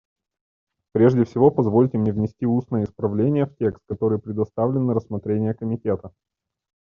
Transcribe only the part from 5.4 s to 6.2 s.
Комитета.